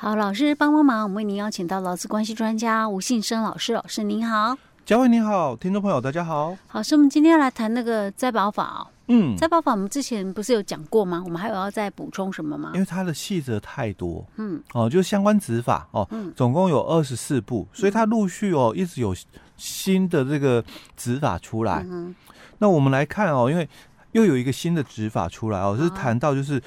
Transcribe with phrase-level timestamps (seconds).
[0.00, 6.56] 好，老师帮帮忙，我们为您邀请到劳资关系专家吴信生老师，老师您好，嘉惠您好，听众朋友大家好。
[6.68, 8.86] 好，是我们今天要来谈那个灾保法哦。
[9.08, 11.20] 嗯，灾保法我们之前不是有讲过吗？
[11.24, 12.70] 我们还有要再补充什么吗？
[12.74, 19.12] 因为它的细则太多，嗯，哦，就相关执法哦，嗯，总共有二十四部，所以它陆续哦一直有
[19.56, 20.64] 新的这个
[20.96, 21.84] 执法出来。
[21.90, 22.14] 嗯，
[22.58, 23.68] 那我们来看哦，因为
[24.12, 26.62] 又有一个新的执法出来哦，就是谈到就是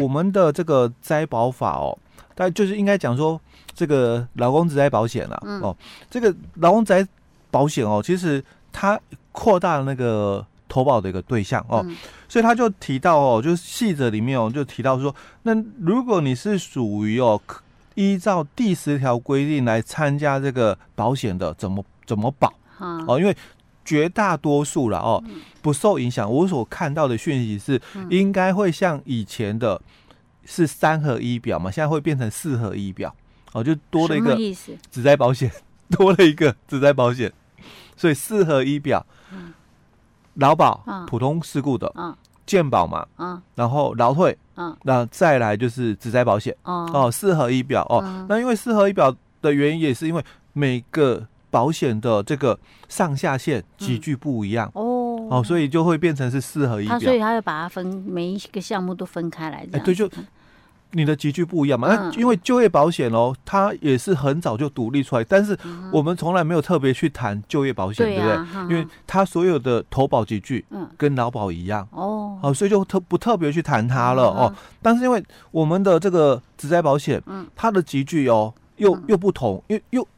[0.00, 1.96] 我们的这个灾保法哦。
[2.34, 3.40] 但就是应该讲说，
[3.74, 5.76] 这个劳工职灾保险了、嗯、哦，
[6.08, 7.08] 这个劳工职灾
[7.50, 9.00] 保险哦，其实它
[9.32, 11.96] 扩大了那个投保的一个对象哦，嗯、
[12.28, 15.12] 所以他就提到哦，就是细则里面哦，就提到说，
[15.42, 17.40] 那如果你是属于哦，
[17.96, 22.52] 依照第十条规定来参加这个保险的，怎么怎么保？
[22.78, 23.36] 嗯、哦，因为
[23.88, 25.22] 绝大多数了哦，
[25.62, 26.30] 不受影响。
[26.30, 29.80] 我所看到的讯息是，应该会像以前的。
[30.50, 31.70] 是三合一表嘛？
[31.70, 33.14] 现在会变成四合一表，
[33.52, 34.34] 哦，就多了一个
[34.90, 35.52] 职灾保险，
[35.92, 37.30] 多了一个职灾保险，
[37.98, 39.04] 所以四合一表，
[40.36, 41.92] 劳保、普通事故的，
[42.46, 43.06] 健保嘛，
[43.56, 44.38] 然后劳退，
[44.84, 60.08] 那再来就是职灾保险，哦，四合一表，哦，那因为四合一表的原因也是因为每个保险的这个上下限级距不一样，哦，哦，所以就会变成是四合一表，所以他要把它分每一个项目都分开来，哎，对，就。
[60.92, 61.86] 你的集聚不一样嘛？
[61.86, 65.54] 那因为就业保险哦，它也是很早就独立出来，但是
[65.92, 68.62] 我们从来没有特别去谈就业保险，对不对？
[68.62, 70.64] 因为它所有的投保级距
[70.96, 71.86] 跟劳保一样。
[71.90, 74.54] 哦，好，所以就特不特别去谈它了哦。
[74.80, 77.22] 但是因为我们的这个职灾保险，
[77.54, 80.08] 它的集聚哦又又不同，又又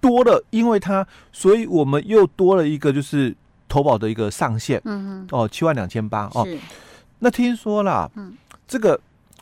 [0.00, 3.34] 多了，因为它，所以我们又多了一个就是
[3.68, 6.46] 投保的一个上限，嗯哦，七万两千八哦。
[7.18, 8.10] 那听说啦，
[8.66, 9.00] 这个。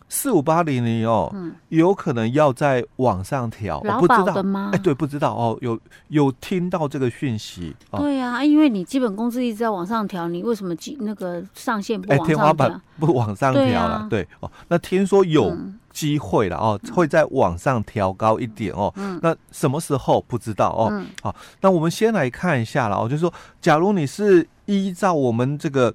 [0.08, 4.70] 四五八零零哦，嗯、有可能要在往上调，我不知道吗？
[4.72, 5.76] 哎，对，不知道哦，有
[6.06, 7.74] 有听到这个讯息？
[7.90, 12.24] 哦、对呀、啊，因为你基本工资一直在往上调，你为什么那个上限不往上调？
[12.24, 14.06] 哎，天花板不往上调了？
[14.08, 15.52] 对哦，那听说有
[15.96, 18.92] 机会了哦，嗯、会在往上调高一点哦。
[18.96, 20.88] 嗯，那什么时候不知道哦？
[20.92, 25.94] 嗯、好，那我们先来看一下了哦，就是说，假如你是依照我们这个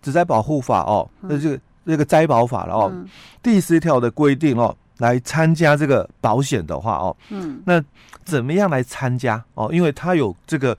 [0.00, 1.60] 职灾保护法哦，那这个。
[1.84, 3.04] 这个灾保法了哦，嗯、
[3.42, 7.82] 第十条的规定哦，来参加这个保险的话哦，嗯，那
[8.24, 9.68] 怎么样来参加哦？
[9.72, 10.78] 因为它有这个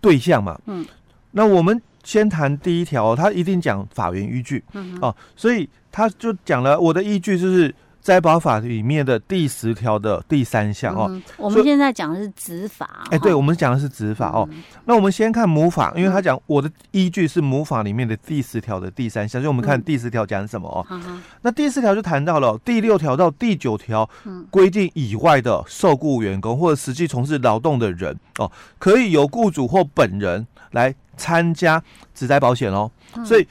[0.00, 0.84] 对象嘛，嗯，
[1.30, 7.74] 那我们先谈第一条，他一定讲法源依据，嗯，哦，所以他就讲了我的依据就是。
[8.02, 13.04] 灾保法里面的第十条的第三项哦，嗯、我们现在讲的是执法。
[13.12, 14.44] 哎，对，我们讲的是执法哦。
[14.50, 20.84] 嗯、那我们先看母法，因为他讲我的依据是母法里面的第十条的第三项，所以我们看第十条讲什么哦。
[20.90, 24.10] 嗯、那第四条就谈到了第六条到第九条
[24.50, 31.82] 规定以外的受雇员工或者实际从事劳动的人哦，可以由雇主或本人来参加
[32.14, 32.90] 职灾保险哦。
[33.16, 33.46] 嗯、所以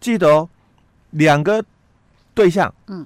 [0.00, 0.48] 记得哦，
[1.10, 1.64] 两个
[2.34, 3.04] 对象，嗯。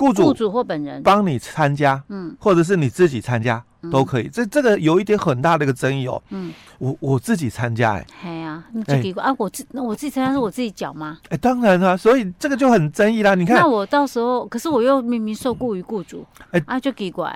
[0.00, 4.28] 雇主、雇主或本人帮你参加，嗯，或者是你自己参加都可以。
[4.28, 6.22] 这这个有一点很大的一个争议哦。
[6.30, 11.18] 嗯，我我自己参加，哎，哎呀，那就给过啊，我自那我自己参加是我自己缴吗？
[11.30, 13.34] 哎，当然啊，所以这个就很争议啦。
[13.34, 17.28] 你看，那我到时候，可是我又明明受雇于雇主，哎，啊，就给过。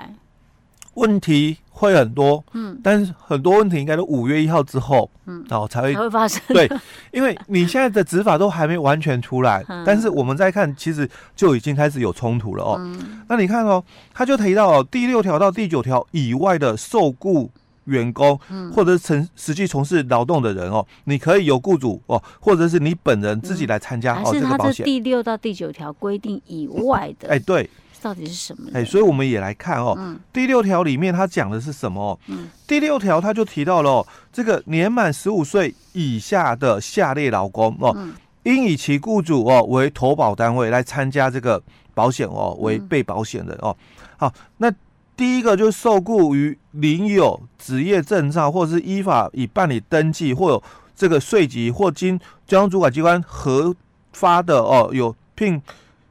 [0.95, 6.39] 问题会很多，嗯，但是很多问题应该都五月一号之后，嗯，然后才会才会发生。
[6.49, 6.69] 对，
[7.11, 12.75] 因为你现在的执法都还没完全出来， 嗯、但是我们再看，其实就已经开始有冲突了哦。
[12.79, 13.83] 嗯、那你看哦，
[14.13, 17.49] 他就提到哦，第六条到第九条以外的受雇
[17.85, 24.73] 员工，嗯，或者是从实际从事劳动的人哦，你可以由雇主哦，或者是你本人自己来参加、嗯、哦这个保险。
[24.75, 27.67] 是第六到第九条规定以外的，哎，对。
[28.03, 28.69] 到底是什么？
[28.73, 32.19] 哎，所以我们也来看哦，嗯、第六条里面它讲的是什么？
[32.27, 43.73] 嗯、第六条它就提到了、哦、这个年满十五岁以下的下列劳工哦，嗯、应以其雇主哦为投保单位来参加这个保险哦，为被保险人哦。
[44.17, 44.69] 好，那
[45.15, 50.61] 第一个就是受雇于领有职业证照，或者是依法已办理登记，或有
[50.93, 53.73] 这个税籍或经交通主管机关核
[54.11, 55.61] 发的哦，有聘。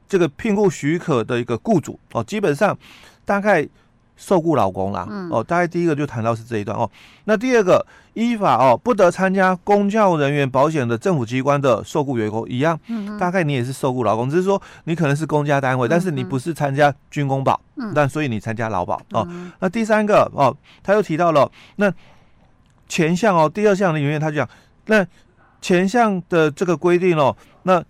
[0.07, 2.77] 这个聘雇许可的一个雇主哦，基本上
[3.25, 3.67] 大概
[4.15, 6.89] 受雇劳工啦，嗯、哦，大概第一个就谈到是这一段哦。
[7.25, 7.83] 那第二个
[8.13, 19.27] 依法哦，不得参加公教人员保险的政府机关的受雇员工一样，嗯嗯大概你也是受雇劳工，只是说你可能是公家单位，但是你不是参加军公保，嗯、但所以你参加劳保哦。
[19.59, 21.91] 那第三个哦，他又提到了那
[22.87, 24.47] 前项哦，第二项里面他讲
[24.85, 25.05] 那
[25.59, 27.83] 前项的这个规定哦，那。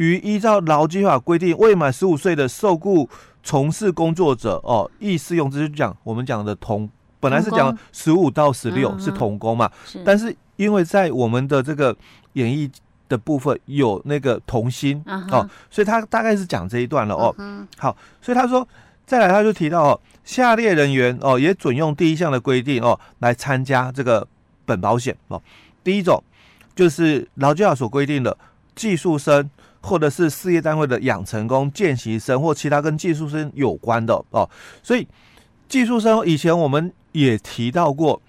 [0.00, 3.06] 于依照劳基法规定未满十五岁的受雇
[3.42, 5.50] 从事工作者哦，亦适用。
[5.50, 6.88] 这就讲我们讲的童，
[7.20, 11.94] 本来是讲十五到十六是童工嘛，嗯、但是因为在我们的这个
[12.32, 12.70] 演艺
[13.10, 17.34] 的部分有那个童心、嗯、哦，所以他大概是讲这一段了哦。
[17.36, 18.66] 嗯、好，所以他说
[19.04, 24.26] 再来他就提到哦，下列人员哦也准用第一项的规定哦来参加这个
[24.64, 25.42] 本保险哦。
[25.84, 26.24] 第一种
[26.74, 28.34] 就是劳基法所规定的
[28.74, 29.50] 技术生。
[29.82, 34.48] 或者是事业单位的养成工、见习生或其他跟技术生有关的哦，
[34.82, 35.08] 所以
[35.68, 38.20] 技术生以前我们也提到过，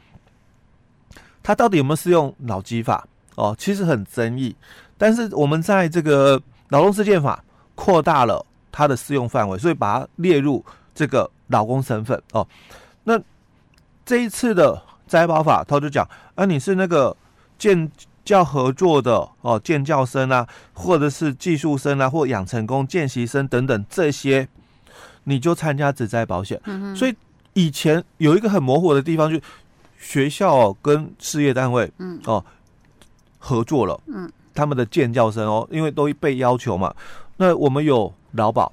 [1.43, 3.05] 他到底有没有适用脑机法
[3.35, 3.53] 哦？
[3.59, 4.55] 其实很争议，
[4.97, 7.43] 但是我们在这个劳动事件法
[7.75, 10.63] 扩大了它的适用范围，所以把它列入
[10.95, 12.47] 这个劳工身份哦。
[13.03, 13.19] 那
[14.05, 17.15] 这一次的摘保法，他就讲啊，你是那个
[17.57, 17.91] 见。
[18.23, 24.47] 教合作的哦，建教生啊，或者是技术生啊，或养成工、见习生等等这些，
[25.23, 26.59] 你就参加职灾保险。
[26.65, 26.95] 嗯。
[26.95, 27.15] 所以
[27.53, 29.39] 以前有一个很模糊的地方，就
[29.97, 32.43] 学校、哦、跟事业单位嗯哦
[33.39, 36.93] 合作了，嗯，他们的建教生哦，因为都被要求嘛，
[37.37, 38.71] 那我们有劳保，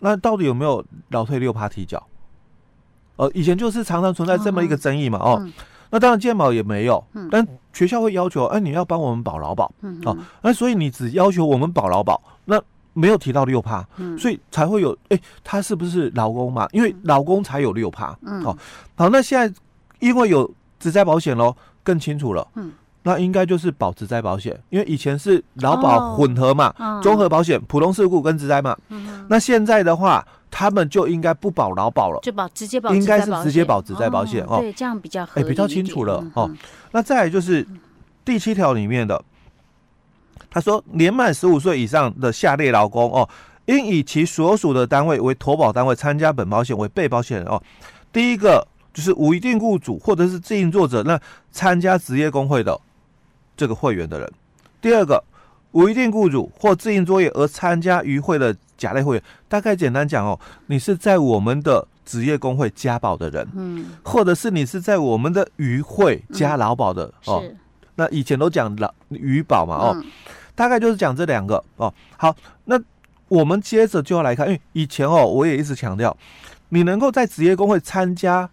[0.00, 2.06] 那到底有没有劳退六趴提缴？
[3.16, 5.38] 呃，以前就是常常存在这么一个争议嘛，哦。
[5.40, 5.52] 嗯
[5.94, 9.70] 那当然健保也没有，但学校会要求，哎，你要帮我们保劳保，
[10.06, 12.58] 哦，那所以你只要求我们保劳保，那
[12.94, 13.86] 没有提到六趴，
[14.18, 16.66] 所以才会有，哎，他是不是劳工嘛？
[16.72, 18.56] 因为劳工才有六趴，哦，
[18.96, 19.54] 好，那现在
[19.98, 20.50] 因为有
[20.80, 22.72] 职灾保险喽，更清楚了，嗯。
[23.02, 26.72] 那应该就是保职灾保险，因为以前是劳保混合嘛，
[27.02, 28.74] 综合保险，普通事故跟职灾嘛，
[29.28, 30.26] 那现在的话。
[30.54, 34.58] 他们就应该不保劳保了，就保直接保，应该是直接保职在保险哦。
[34.60, 36.48] 对，这样比较哎、欸、比较清楚了哦。
[36.90, 37.66] 那再来就是
[38.22, 39.24] 第七条里面的，
[40.50, 43.26] 他说年满十五岁以上的下列劳工哦，
[43.64, 47.60] 应以其所属的单位为投保单位，参加本保险为被保险人哦。
[48.12, 51.18] 第一个就是无一定雇主或者是自营作者，那
[51.50, 52.78] 参加职业工会的
[53.56, 54.30] 这个会员的人。
[54.82, 55.24] 第二个
[55.72, 58.56] 无一定雇主或自营作业而参加与会的。
[58.78, 60.36] 甲类会员，大概简单讲哦，
[60.66, 67.44] 你是在我们的职业工会加保的人，嗯，或者是你是在我们的渔会加劳保的、嗯、哦。
[67.94, 70.04] 那以前都讲劳渔保嘛哦，嗯、
[70.56, 71.94] 大概就是讲这两个哦。
[72.16, 72.34] 好，
[72.64, 72.76] 那
[73.28, 76.16] 我们接着就要来看，因为以前哦，我也一直强调，
[76.70, 78.50] 你能够在职业工会参加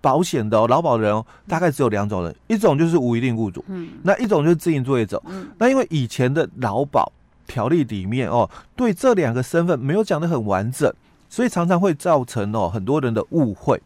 [0.00, 7.12] 保险的、哦、劳保的人哦，大概只有两种人，一种就是无一定雇主，嗯，那一种就是自营作业者，嗯，那因为以前的劳保。
[7.46, 10.88] 条例里面哦，对这两个身份没有讲得很完整，
[11.28, 13.82] 所以常常会造成哦很多人的误会。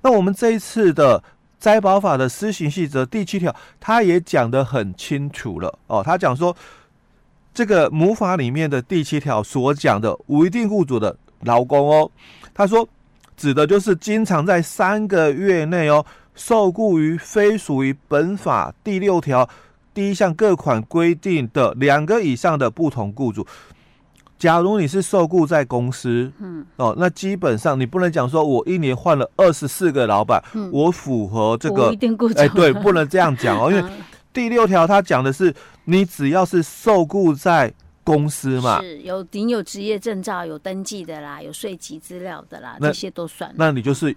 [0.00, 1.22] 那我们这一次的
[1.58, 6.02] 灾保法的施行细则第七条，他也讲得很清楚了哦。
[6.02, 6.56] 他讲说，
[7.52, 12.10] 这个母法里面的第七条所讲的无一定雇主的劳工哦，
[12.54, 12.88] 他说
[13.36, 16.04] 指的就是经常在三个月内哦
[16.34, 19.48] 受雇于非属于本法第六条。
[19.92, 23.46] 第一项各款规定的两个以上的不同雇主，
[24.36, 31.94] 假如你是受雇在公司，嗯，哦，那基本上你不能讲说，我一年换了二十四个老板，嗯、我符合这个，
[32.34, 33.88] 哎、欸，对，不能这样讲哦，因为
[34.34, 35.54] 第六条它讲的是，
[35.84, 37.72] 你只要是受雇在
[38.04, 44.14] 公司嘛，是有领有职业证照、有登记的啦，有税籍资料的啦，那这些都算，那你就是。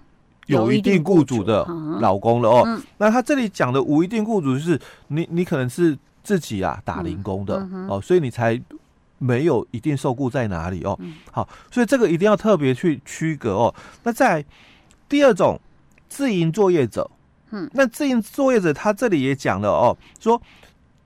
[0.47, 1.67] 有一定雇主的
[1.99, 8.57] 老公了哦，嗯、那他这里讲的无一定雇主就是你，你可能是自己啊打零工的、嗯、哦，所以你才
[9.17, 10.97] 没有一定受雇在哪里哦。
[11.01, 13.75] 嗯、好，所以这个一定要特别去区隔哦。
[14.03, 14.45] 那在
[15.09, 15.59] 第二种
[16.07, 17.11] 自营作业者，
[17.51, 20.41] 嗯，那自营作业者他这里也讲了哦，说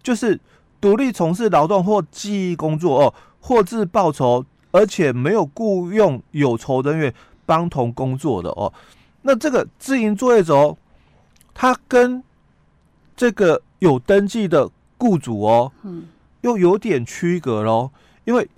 [0.03, 0.39] 就是
[0.81, 7.13] 独立从事劳动或记忆工作哦，获致报酬，而且没有雇佣有酬人员
[7.45, 8.73] 帮同工作的哦。
[9.21, 10.77] 那这个自营作业者哦，
[11.53, 12.23] 他跟
[13.15, 16.07] 这个有登记的雇主哦，嗯，
[16.41, 17.91] 又有点区隔喽，
[18.25, 18.49] 因为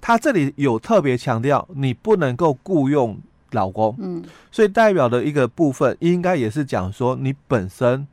[0.00, 3.18] 他这里有特别强调，你不能够雇佣
[3.52, 8.06] 老公，嗯，所以代表的一个部分，应该也是讲说你本身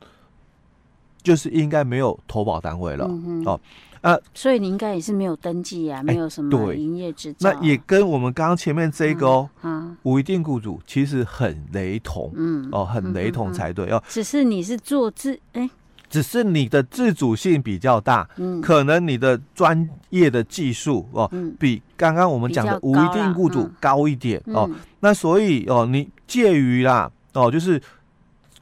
[1.22, 3.60] 就是应该没有投保单位了，嗯、哦。
[4.02, 7.52] 呃，所以你应该也是没有登记啊，没有什么营业执照。
[7.52, 14.02] 那也跟我们刚刚前面这个哦，嗯，无一定雇主其实很雷同，嗯，哦，很雷同才对哦。
[14.08, 15.68] 只是你是做自，哎，
[16.08, 24.66] 只是你的自主性比较大，嗯，可能你的专业的技术哦，比刚刚我们讲的无一定雇主高一点哦。
[25.00, 27.78] 那所以哦，你介于啦，哦，就是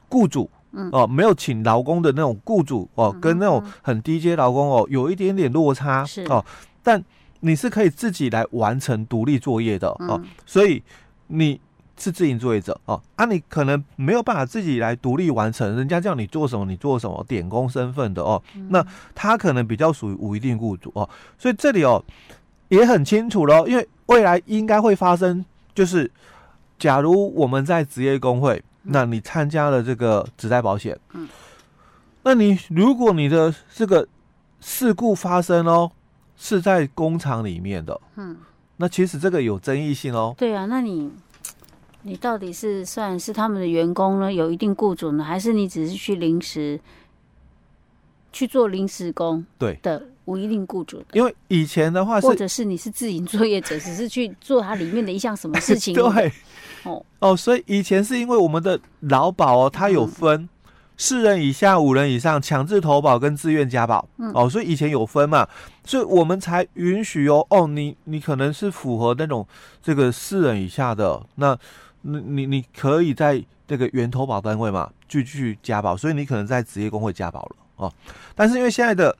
[0.09, 0.49] 雇主。
[0.71, 0.89] 嗯。
[0.91, 6.23] 哦，没有请劳工的那种雇主哦，跟那种很低阶劳工哦，有一点点落差是。
[6.23, 6.43] 哦。
[6.81, 7.03] 但
[7.41, 10.81] 你是可以自己来完成独立作业的哦，所以
[11.27, 11.59] 你
[11.97, 21.07] 是自营作业者哦，啊，你可能没有办法自己来独立完成，人家叫你做什么你做什么，点工身份的哦，那他可能比较属于无一定雇主哦，
[21.37, 22.03] 所以这里哦
[22.69, 25.45] 也很清楚喽，因为未来应该会发生，
[25.75, 26.09] 就是
[26.77, 31.27] 假如我们在职业工会，那你参加了这个职灾保险，嗯
[32.23, 34.07] 那你如果你的这个
[34.59, 35.91] 事故发生哦。
[36.41, 38.37] 是在工厂里面的，嗯，
[38.77, 40.33] 那其实这个有争议性哦。
[40.37, 41.11] 对啊，那你
[42.03, 44.31] 你到底是算是他们的员工呢？
[44.31, 46.79] 有一定雇主呢，还是你只是去临时
[48.31, 49.45] 去做临时工？
[49.57, 51.05] 对的，无一定雇主的。
[51.13, 55.93] 因为以前的话是，或者是你是自营作业者， 只是去做它里面的一项什么事情？
[55.93, 56.31] 对，
[56.83, 60.41] 哦哦，所以以前是因为我们的劳保哦，它有分。
[60.41, 60.49] 嗯
[61.01, 65.47] 四人以下、五人以上强制投保跟自愿加保，嗯、哦，所以以前有分嘛，
[65.85, 67.47] 所以我们才允许哦。
[67.49, 69.47] 哦，你你可能是符合那种
[69.81, 71.57] 这个四人以下的，那
[72.01, 77.93] 你你你可以在这个原投保单位嘛继续加保，所以你可能在职业工会加保了哦。
[78.35, 79.17] 但是因为现在的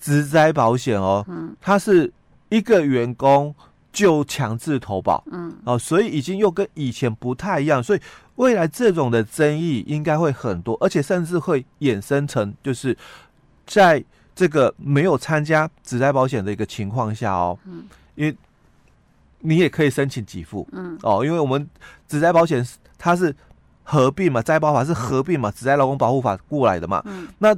[0.00, 2.12] 职灾保险哦，嗯，它是
[2.48, 3.54] 一个员工
[3.92, 8.00] 就强制投保，嗯，哦，所以已经又跟以前不太一样，所以。
[8.38, 12.96] 未来这种的争议应该会很多，而且甚至会衍生成，就是
[13.66, 17.82] 在这个没有参加职灾保险的一个情况下哦，嗯，
[18.14, 18.36] 因为
[19.40, 21.68] 你也可以申请给付，嗯，哦，因为我们
[22.06, 22.64] 职灾保险
[22.96, 23.34] 它是
[23.82, 27.52] 合并嘛，灾保法是合并嘛，职灾劳工保护法过来的嘛，嗯，那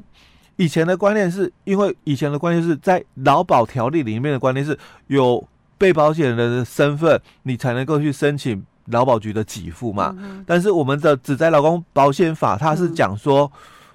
[0.61, 5.43] 以前的观念是因为以前的观念是在劳保条例里面的观念是有
[5.79, 8.65] 被保险人的身份，你才能够去申请。
[8.87, 13.49] 劳保局的给付嘛，嗯、但是我们的指灾劳工保险法，它是讲说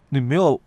[0.08, 0.62] 你没有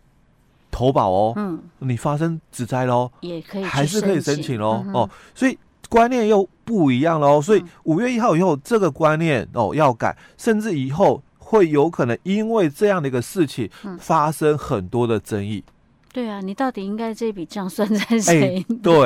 [0.71, 5.57] 投保哦，嗯，你发生指灾喽，也可以还是可以申请喽，嗯、哦，所以
[5.89, 15.65] 观念又不一样喽，所以五月一号以后这个观念哦要改，甚至以后会有可能因为这样的一个事情发生很多的争议。
[15.67, 15.73] 嗯、
[16.19, 18.65] 对啊，你到底应该这笔账算在谁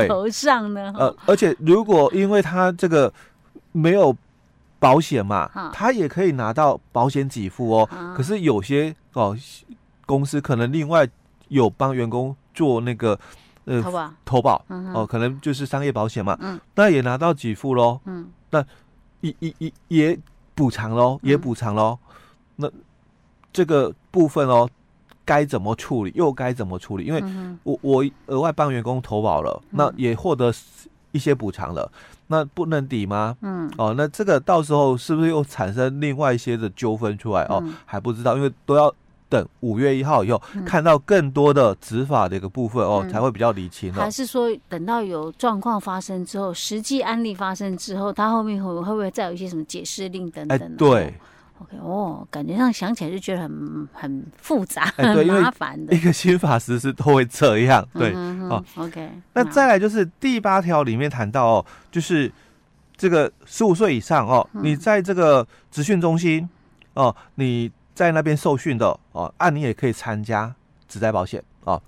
[0.09, 0.93] 头上呢？
[0.97, 3.13] 呃，而且如果因为他这个
[3.73, 4.17] 没有。
[4.83, 7.89] 保险嘛，他也可以拿到保险给付哦。
[8.17, 9.33] 可是有些哦
[10.07, 11.09] 公司可能另外
[11.47, 13.17] 有帮员工做那个
[13.65, 16.37] 呃投保，投保哦，可能就是商业保险嘛，
[16.75, 18.01] 那也拿到给付喽。
[18.07, 18.59] 嗯，那
[19.21, 20.19] 也也也也
[20.57, 21.97] 补偿喽，也补偿喽。
[22.57, 22.69] 那
[23.53, 24.69] 这个部分哦，
[25.25, 26.13] 该怎么处理？
[26.15, 27.05] 又该怎么处理？
[27.05, 27.23] 因为
[27.63, 30.53] 我我额外帮员工投保了，那也获得
[31.13, 31.91] 一些补偿了。
[32.29, 33.37] 那不能抵吗？
[33.43, 37.43] 嗯，哦，那这个到时候是不是又产生另外一些的纠纷出来？
[37.45, 38.91] 哦，还不知道，因为都要
[39.29, 43.91] 等五月一号以后看到更多的执法的一个部分哦，才会比较理清。
[43.93, 50.59] 哦还是说等到有状况发生之后，实际案例发生之后，他后面会会不会再有一些什么解释令等等？
[50.59, 51.15] 哎，对。
[51.81, 55.95] 哦，感觉上想起来就觉得很很复杂，欸、很麻烦的。
[55.95, 59.11] 一个新法实施都会这样，对，嗯、哼哼哦，OK。
[59.35, 62.31] 那再来就是第八条里面谈到哦，就是
[62.97, 66.49] 这个十五岁以上哦，嗯、你在这个职训中心
[66.95, 70.53] 哦，你在那边受训的哦，按你也可以参加
[70.89, 71.81] 职灾保险哦。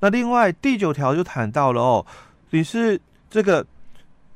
[0.00, 2.06] 那另外第九条就谈到了哦，
[2.50, 3.64] 你是这个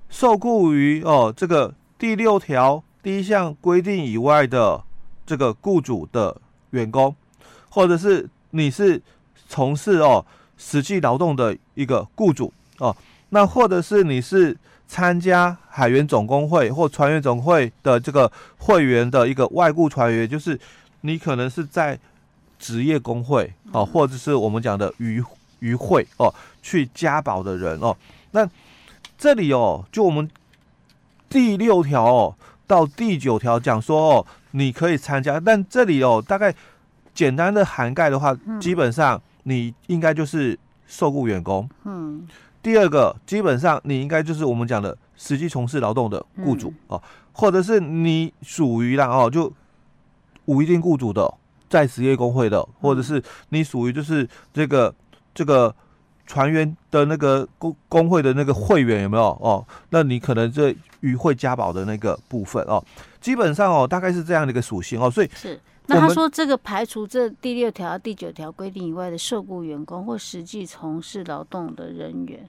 [0.09, 2.83] 受雇于哦这个第六条。
[3.05, 4.83] 第一项规定以外的
[5.27, 6.35] 这个雇主的
[6.71, 7.15] 员工，
[7.69, 9.01] 或者是你是
[9.47, 10.25] 从事哦
[10.57, 12.97] 实际劳动的一个雇主哦，
[13.29, 14.57] 那或者是你是
[14.89, 20.59] 参加海员总工会或船员总会的这个会员的一个外雇船员，就是
[21.03, 21.99] 你可能是在
[22.59, 25.23] 职业工会哦，或者是我们讲的渔
[25.59, 26.33] 渔会哦
[26.63, 27.95] 去加保的人哦，
[28.31, 28.49] 那
[29.19, 30.31] 这里哦，就我们
[31.29, 32.35] 第六条哦。
[32.67, 36.55] 到第九条讲说哦，你可以参加，但这里哦，大概
[37.15, 41.69] 简单的涵盖的话，嗯、基本上你应该就是受雇员工。
[41.85, 42.27] 嗯。
[42.63, 47.03] 第二个，基本上你应该就是我们讲的实际从事劳动的雇主、嗯、哦，
[47.33, 49.53] 或者是你属于啦哦，就
[50.47, 51.35] 无一定雇主的，
[51.69, 54.95] 在职业工会的，或者是你属于就是这个
[55.35, 55.75] 这个。
[56.27, 59.65] 船员的那个工工会的那个会员有没有哦？
[59.91, 62.83] 那你可能这与会加保的那个部分哦，
[63.21, 65.11] 基本上哦，大概是这样的一个属性哦。
[65.11, 72.49] 所以是那他说这个排除这第六条、第九条规定以外的受雇员工或实际从事劳动的人员，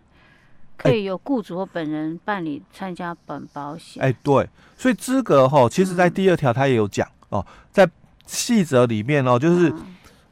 [0.78, 4.02] 可以由雇主或本人办理参加本保险。
[4.02, 7.86] 哎，对，所以资格哈，其实在第二条他也有讲哦，在
[8.26, 9.74] 细则里面哦，就是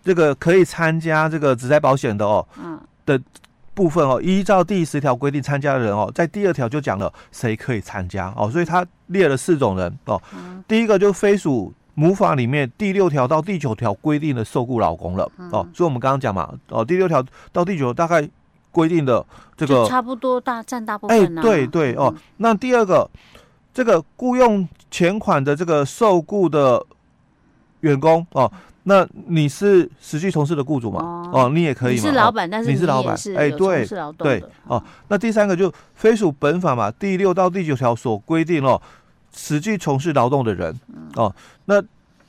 [0.01, 2.47] 这个可以参加这个职灾保险的哦。
[2.57, 2.79] 嗯。
[3.05, 3.19] 的
[3.74, 10.22] 部分哦，依照第十条规定参加的人哦，在第二条就讲了谁可以参加哦，所以他列了四种人哦。
[10.36, 15.67] 嗯、第一个就非属母法里面第六条到第九条规定的受雇老公了、嗯、哦。
[15.74, 18.27] 所以我们刚刚讲嘛哦，第六条到第九大概
[18.72, 19.25] 规定的
[19.57, 21.41] 这个差不多大占大部分、啊。
[21.41, 22.13] 哎，对对哦。
[22.15, 23.10] 嗯、那第二个
[23.74, 26.86] 这个雇佣钱款的这个受雇的
[27.79, 28.51] 员工哦。
[28.83, 31.29] 那你是实际从事的雇主嘛？
[31.33, 32.01] 哦，你也可以嘛。
[32.01, 33.87] 你是老板，但是你是老板，哎，对
[34.17, 34.83] 对哦。
[35.07, 38.81] 那第三个就非属本法嘛，第六到第九条所规定哦，
[39.33, 40.77] 实际从事劳动的人
[41.15, 41.33] 哦。
[41.65, 41.81] 那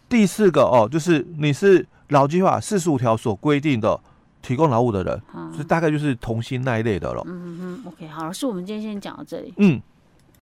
[0.08, 3.99] 第四个哦，就是你是劳基法四十五条所规定的
[4.40, 5.20] 提供劳务的人，
[5.52, 7.23] 所以大概就是同心那一类的了。
[7.26, 9.52] 嗯嗯，OK，好了，是我们今天先讲到这里。
[9.56, 9.80] 嗯。